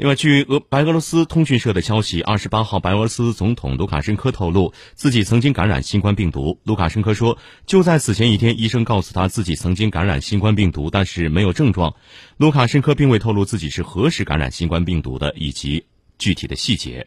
[0.00, 6.58] 另外据俄白俄罗斯通讯社的消息二十八号白俄罗斯总统卢卡申科透露自己曾经感染新冠病毒。
[6.64, 11.94] 卢卡申科说就在此前一天医生告诉他自己曾经感染新冠病毒但是没有症状。
[12.38, 15.84] 卢卡申科并未透露自己是何时感染新冠病毒的以及
[16.18, 17.06] 具体的细节。